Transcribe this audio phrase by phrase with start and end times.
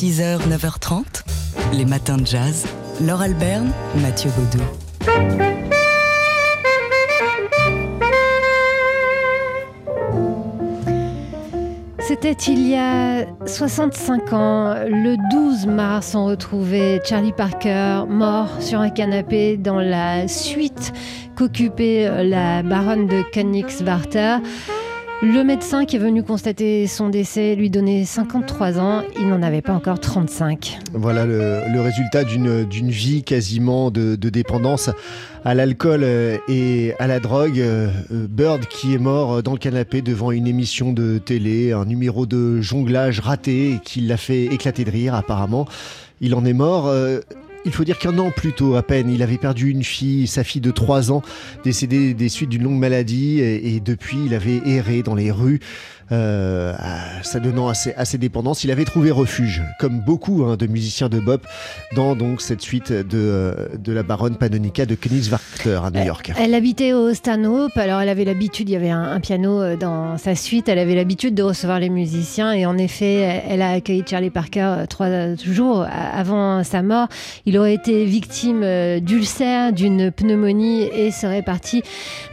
[0.00, 1.24] 6h, 9h30,
[1.72, 2.66] les matins de jazz.
[3.04, 4.62] Laure Alberne, Mathieu Baudou.
[11.98, 18.78] C'était il y a 65 ans, le 12 mars, on retrouvait Charlie Parker mort sur
[18.78, 20.92] un canapé dans la suite
[21.34, 24.36] qu'occupait la baronne de Königswarter.
[25.20, 29.62] Le médecin qui est venu constater son décès lui donnait 53 ans, il n'en avait
[29.62, 30.78] pas encore 35.
[30.92, 34.90] Voilà le, résultat d'une vie quasiment de, de dépendance
[35.44, 37.60] à l'alcool et à la drogue.
[38.10, 42.60] Bird qui est mort dans le canapé devant une émission de télé, un numéro de
[42.60, 45.66] jonglage raté qui l'a fait éclater de rire apparemment.
[46.20, 46.92] Il en est mort.
[47.64, 50.44] Il faut dire qu'un an plus tôt, à peine, il avait perdu une fille, sa
[50.44, 51.22] fille de 3 ans,
[51.64, 55.60] décédée des suites d'une longue maladie, et, et depuis, il avait erré dans les rues
[56.10, 56.72] euh,
[57.22, 58.64] s'adonnant à ses, à ses dépendances.
[58.64, 61.46] Il avait trouvé refuge, comme beaucoup hein, de musiciens de bop,
[61.94, 66.32] dans donc cette suite de, euh, de la baronne Panonica de Königswarter à New York.
[66.34, 69.60] Elle, elle habitait au Stanhope, alors elle avait l'habitude, il y avait un, un, piano
[69.60, 73.60] euh, dans sa suite, elle avait l'habitude de recevoir les musiciens et en effet, elle
[73.60, 77.08] a accueilli Charlie Parker trois jours avant sa mort.
[77.48, 78.62] Il aurait été victime
[79.00, 81.82] d'ulcère, d'une pneumonie et serait parti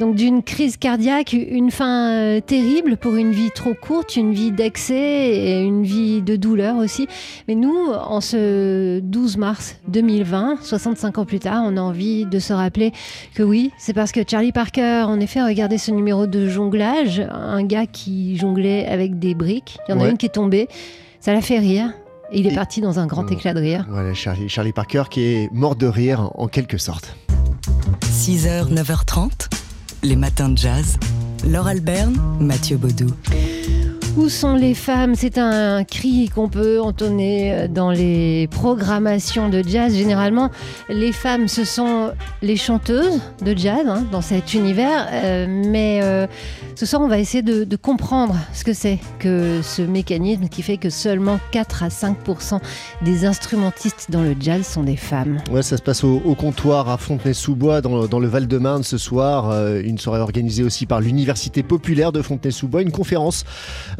[0.00, 4.94] donc d'une crise cardiaque, une fin terrible pour une vie trop courte, une vie d'excès
[4.94, 7.08] et une vie de douleur aussi.
[7.46, 12.38] Mais nous, en ce 12 mars 2020, 65 ans plus tard, on a envie de
[12.38, 12.90] se rappeler
[13.34, 17.62] que oui, c'est parce que Charlie Parker, en effet, regardait ce numéro de jonglage, un
[17.64, 19.76] gars qui jonglait avec des briques.
[19.86, 20.68] Il y en a une qui est tombée.
[21.20, 21.92] Ça l'a fait rire.
[22.32, 23.86] Et il est Et- parti dans un grand éclat de rire.
[23.90, 27.14] Voilà, Charlie, Charlie Parker qui est mort de rire en quelque sorte.
[28.10, 29.48] 6h, 9h30,
[30.02, 30.96] les matins de jazz.
[31.46, 33.08] Laure Alberne, Mathieu Baudou.
[34.14, 35.14] Où sont les femmes?
[35.14, 39.96] C'est un cri qu'on peut entonner euh, dans les programmations de jazz.
[39.96, 40.50] Généralement,
[40.90, 45.08] les femmes, ce sont les chanteuses de jazz hein, dans cet univers.
[45.10, 46.26] Euh, mais euh,
[46.74, 50.76] ce soir, on va essayer de, comprendre ce que c'est que ce mécanisme qui fait
[50.76, 52.60] que seulement 4 à 5%
[53.00, 55.38] des instrumentistes dans le jazz sont des femmes.
[55.50, 59.50] Ouais, ça se passe au, comptoir à Fontenay-sous-Bois, dans, le Val-de-Marne ce soir.
[59.78, 62.82] Une soirée organisée aussi par l'Université populaire de Fontenay-sous-Bois.
[62.82, 63.44] Une conférence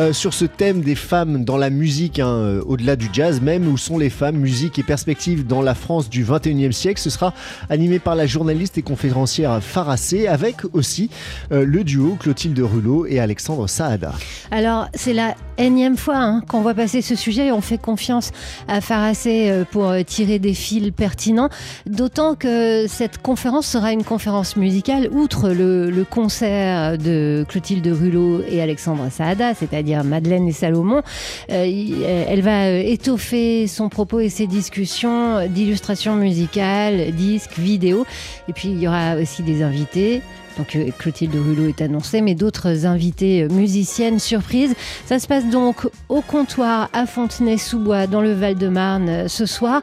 [0.00, 3.68] euh, sur ce thème des femmes dans la musique, hein, euh, au-delà du jazz même.
[3.68, 7.34] Où sont les femmes, musique et perspectives dans la France du 21e siècle Ce sera
[7.68, 11.10] animé par la journaliste et conférencière Farassé, avec aussi
[11.52, 14.14] euh, le duo Clotilde Rulot et Alexandre Saada.
[14.50, 18.30] Alors, c'est la énième fois hein, qu'on voit passer ce sujet et on fait confiance
[18.68, 21.50] à Farassé euh, pour tirer des fils pertinents.
[21.84, 28.42] D'autant que cette conférence sera une conférence musicale, outre le, le concert de Clotilde Rulot
[28.48, 31.02] et Alexandre Saada, c'est-à-dire Madeleine et Salomon.
[31.50, 38.06] Euh, il- elle va euh, étoffer son propos et ses discussions d'illustrations musicales, disques, vidéos.
[38.48, 40.22] Et puis, il y aura aussi des invités.
[40.58, 44.74] Donc euh, Clotilde Rulot est annoncée, mais d'autres invités euh, musiciennes surprises.
[45.06, 49.80] Ça se passe donc au comptoir à Fontenay-sous-Bois dans le Val-de-Marne euh, ce soir.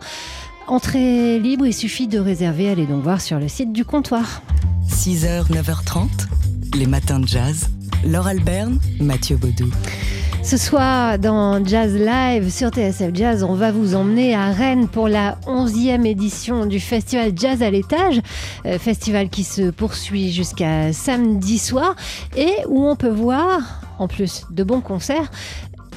[0.68, 2.70] Entrée libre, il suffit de réserver.
[2.70, 4.42] Allez donc voir sur le site du comptoir.
[4.90, 6.08] 6h, 9h30,
[6.78, 7.70] les matins de jazz.
[8.06, 9.70] Laure Alberne, Mathieu Baudou.
[10.44, 15.10] Ce soir, dans Jazz Live sur TSF Jazz, on va vous emmener à Rennes pour
[15.10, 18.22] la 11e édition du festival Jazz à l'étage,
[18.66, 21.96] euh, festival qui se poursuit jusqu'à samedi soir
[22.36, 25.30] et où on peut voir, en plus de bons concerts,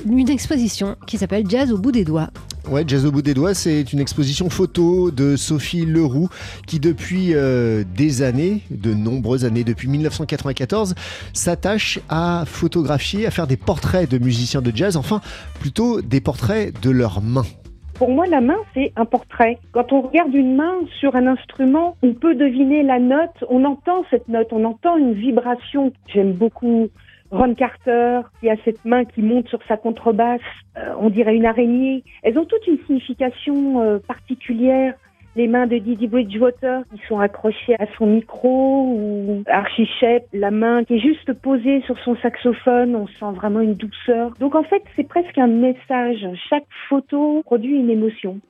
[0.07, 2.29] une exposition qui s'appelle Jazz au bout des doigts.
[2.69, 6.29] Ouais, Jazz au bout des doigts, c'est une exposition photo de Sophie Leroux
[6.67, 10.95] qui depuis euh, des années, de nombreuses années, depuis 1994,
[11.33, 15.21] s'attache à photographier, à faire des portraits de musiciens de jazz, enfin
[15.59, 17.47] plutôt des portraits de leurs mains.
[17.95, 19.59] Pour moi, la main, c'est un portrait.
[19.73, 24.05] Quand on regarde une main sur un instrument, on peut deviner la note, on entend
[24.11, 25.93] cette note, on entend une vibration.
[26.07, 26.89] J'aime beaucoup
[27.31, 30.41] Ron Carter, qui a cette main qui monte sur sa contrebasse,
[30.77, 32.03] euh, on dirait une araignée.
[32.23, 34.95] Elles ont toute une signification euh, particulière.
[35.37, 40.51] Les mains de Didi Bridgewater qui sont accrochées à son micro ou Archie Shepp, la
[40.51, 44.33] main qui est juste posée sur son saxophone, on sent vraiment une douceur.
[44.41, 46.27] Donc en fait, c'est presque un message.
[46.49, 48.41] Chaque photo produit une émotion.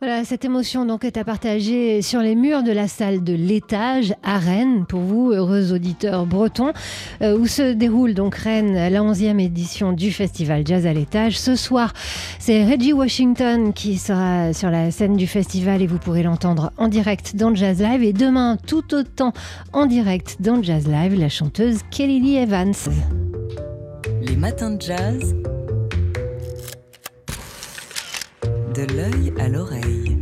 [0.00, 4.14] Voilà, cette émotion donc est à partager sur les murs de la salle de l'étage
[4.22, 6.72] à Rennes, pour vous, heureux auditeurs bretons,
[7.20, 11.38] euh, où se déroule donc Rennes, la 11e édition du festival Jazz à l'étage.
[11.38, 11.92] Ce soir,
[12.38, 16.88] c'est Reggie Washington qui sera sur la scène du festival et vous pourrez l'entendre en
[16.88, 18.02] direct dans Jazz Live.
[18.02, 19.32] Et demain, tout autant
[19.72, 22.74] en direct dans Jazz Live, la chanteuse Kelly Lee Evans.
[24.22, 25.34] Les matins de jazz.
[28.74, 30.18] De De l'œil à l'oreille.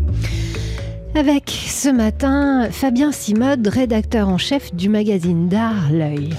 [1.15, 6.31] Avec ce matin Fabien Simode, rédacteur en chef du magazine d'art L'œil.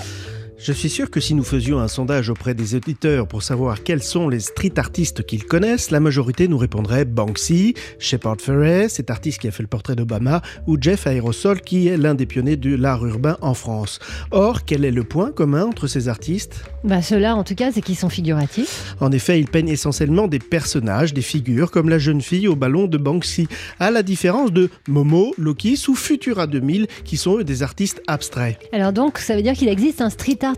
[0.62, 4.04] Je suis sûr que si nous faisions un sondage auprès des auditeurs pour savoir quels
[4.04, 9.40] sont les street artistes qu'ils connaissent, la majorité nous répondrait Banksy, Shepard Fairey, cet artiste
[9.40, 12.76] qui a fait le portrait d'Obama, ou Jeff Aerosol, qui est l'un des pionniers de
[12.76, 14.00] l'art urbain en France.
[14.32, 16.66] Or, quel est le point commun entre ces artistes?
[16.84, 18.96] Bah ceux-là, en tout cas, c'est qu'ils sont figuratifs.
[19.00, 22.88] En effet, ils peignent essentiellement des personnages, des figures, comme la jeune fille au ballon
[22.88, 23.48] de Banksy,
[23.80, 28.60] à la différence de Momo, Loki ou Futura 2000, qui sont eux des artistes abstraits.
[28.74, 30.49] Alors donc, ça veut dire qu'il existe un street art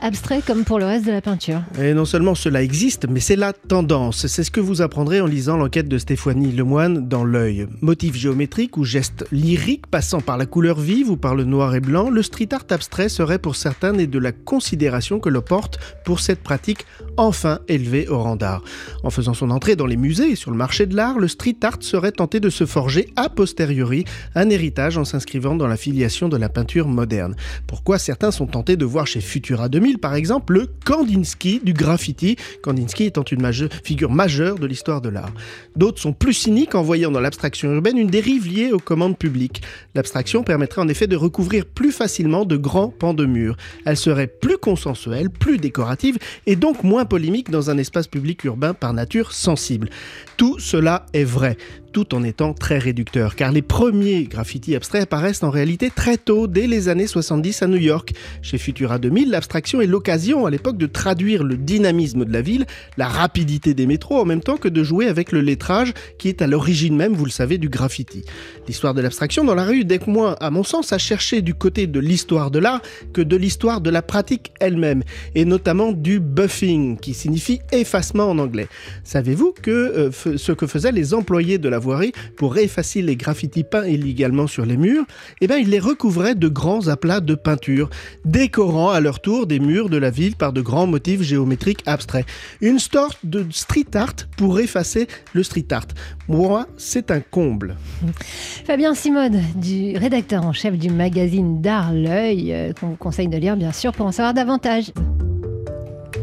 [0.00, 1.62] abstrait comme pour le reste de la peinture.
[1.80, 4.26] Et non seulement cela existe, mais c'est la tendance.
[4.26, 7.66] C'est ce que vous apprendrez en lisant l'enquête de Stéphanie Lemoine dans L'œil.
[7.80, 11.80] Motif géométrique ou geste lyrique passant par la couleur vive ou par le noir et
[11.80, 15.78] blanc, le street art abstrait serait pour certains né de la considération que l'on porte
[16.04, 16.86] pour cette pratique
[17.16, 18.62] enfin élevée au rang d'art.
[19.02, 21.56] En faisant son entrée dans les musées et sur le marché de l'art, le street
[21.62, 24.04] art serait tenté de se forger a posteriori
[24.34, 27.36] un héritage en s'inscrivant dans la filiation de la peinture moderne.
[27.66, 32.36] Pourquoi certains sont tentés de voir chez Futura 2000, par exemple, le Kandinsky du graffiti,
[32.62, 33.50] Kandinsky étant une
[33.82, 35.32] figure majeure de l'histoire de l'art.
[35.74, 39.62] D'autres sont plus cyniques en voyant dans l'abstraction urbaine une dérive liée aux commandes publiques.
[39.94, 43.56] L'abstraction permettrait en effet de recouvrir plus facilement de grands pans de murs.
[43.86, 48.74] Elle serait plus consensuelle, plus décorative et donc moins polémique dans un espace public urbain
[48.74, 49.88] par nature sensible.
[50.36, 51.56] Tout cela est vrai
[51.92, 56.46] tout en étant très réducteur, car les premiers graffitis abstraits apparaissent en réalité très tôt,
[56.46, 58.12] dès les années 70 à New York.
[58.40, 62.66] Chez Futura 2000, l'abstraction est l'occasion à l'époque de traduire le dynamisme de la ville,
[62.96, 66.42] la rapidité des métros, en même temps que de jouer avec le lettrage qui est
[66.42, 68.24] à l'origine même, vous le savez, du graffiti.
[68.66, 71.54] L'histoire de l'abstraction dans la rue, dès que moins, à mon sens, a cherché du
[71.54, 72.80] côté de l'histoire de l'art
[73.12, 75.02] que de l'histoire de la pratique elle-même,
[75.34, 78.68] et notamment du buffing, qui signifie effacement en anglais.
[79.04, 83.64] Savez-vous que euh, ce que faisaient les employés de la voirie pour effacer les graffitis
[83.64, 85.04] peints illégalement sur les murs,
[85.40, 87.90] eh bien, ils les recouvraient de grands aplats de peinture,
[88.24, 92.26] décorant à leur tour des murs de la ville par de grands motifs géométriques abstraits.
[92.60, 95.88] Une sorte de street art pour effacer le street art.
[96.28, 97.76] Moi, c'est un comble.
[98.64, 103.36] Fabien Simode, du rédacteur en chef du magazine d'art L'œil, euh, qu'on vous conseille de
[103.36, 104.92] lire bien sûr pour en savoir davantage.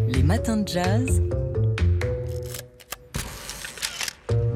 [0.08, 1.22] Les matins de jazz.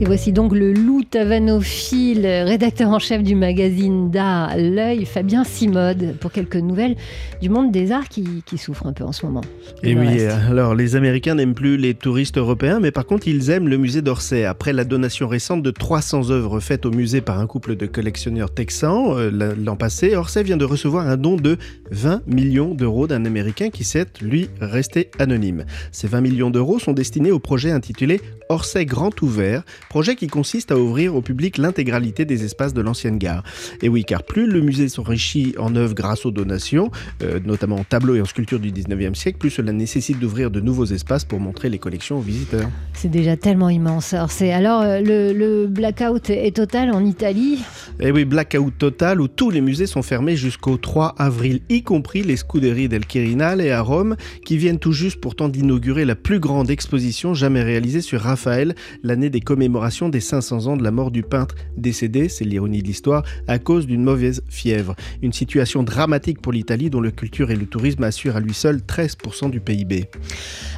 [0.00, 6.14] Et voici donc le loup tavanophile, rédacteur en chef du magazine d'art L'œil, Fabien Simode,
[6.20, 6.94] pour quelques nouvelles
[7.42, 9.40] du monde des arts qui, qui souffre un peu en ce moment.
[9.82, 13.66] Et oui, alors les Américains n'aiment plus les touristes européens, mais par contre ils aiment
[13.66, 14.44] le musée d'Orsay.
[14.44, 18.54] Après la donation récente de 300 œuvres faites au musée par un couple de collectionneurs
[18.54, 21.56] texans euh, l'an passé, Orsay vient de recevoir un don de
[21.90, 25.64] 20 millions d'euros d'un Américain qui s'est, lui, resté anonyme.
[25.90, 30.70] Ces 20 millions d'euros sont destinés au projet intitulé Orsay Grand Ouvert, projet qui consiste
[30.70, 33.42] à ouvrir au public l'intégralité des espaces de l'ancienne gare.
[33.82, 36.90] Et oui, car plus le musée s'enrichit en œuvres grâce aux donations,
[37.22, 40.60] euh, notamment en tableaux et en sculptures du 19e siècle, plus cela nécessite d'ouvrir de
[40.60, 42.68] nouveaux espaces pour montrer les collections aux visiteurs.
[42.92, 44.12] C'est déjà tellement immense.
[44.12, 47.58] Alors, alors euh, le, le, blackout est total en Italie?
[48.00, 52.22] Et oui, blackout total où tous les musées sont fermés jusqu'au 3 avril, y compris
[52.22, 56.40] les Scuderie del Quirinal et à Rome, qui viennent tout juste pourtant d'inaugurer la plus
[56.40, 59.77] grande exposition jamais réalisée sur Raphaël, l'année des commémorations
[60.10, 63.86] des 500 ans de la mort du peintre décédé, c'est l'ironie de l'histoire, à cause
[63.86, 64.94] d'une mauvaise fièvre.
[65.22, 68.78] Une situation dramatique pour l'Italie dont la culture et le tourisme assurent à lui seul
[68.78, 70.06] 13% du PIB.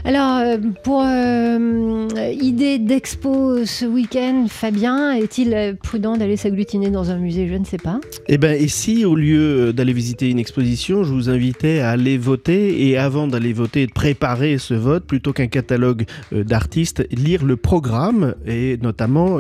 [0.05, 2.09] Alors, euh, pour euh,
[2.41, 7.49] idée d'expo ce week-end, Fabien, est-il prudent d'aller s'agglutiner dans un musée?
[7.49, 8.01] Je ne sais pas.
[8.29, 12.19] Eh bien, et si au lieu d'aller visiter une exposition, je vous invitais à aller
[12.19, 17.45] voter et avant d'aller voter, de préparer ce vote plutôt qu'un catalogue euh, d'artistes, lire
[17.45, 18.90] le programme et notamment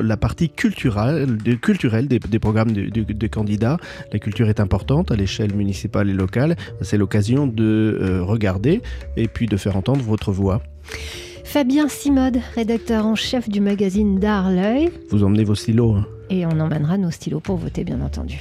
[0.02, 3.78] la partie culturelle, culturelle des, programmes de, candidats.
[4.12, 6.57] La culture est importante à l'échelle municipale et locale.
[6.83, 8.83] C'est l'occasion de euh, regarder
[9.16, 10.62] et puis de faire entendre votre voix.
[11.45, 14.90] Fabien Simode, rédacteur en chef du magazine d'Art L'œil.
[15.11, 15.97] Vous emmenez vos stylos.
[15.97, 16.07] Hein.
[16.30, 18.38] Et on emmènera nos stylos pour voter, bien entendu.